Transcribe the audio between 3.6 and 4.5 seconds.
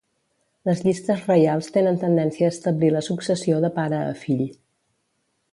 de pare a fill.